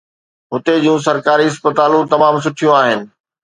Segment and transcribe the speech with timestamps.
[0.53, 3.01] هتي جون سرڪاري اسپتالون تمام سٺيون آهن.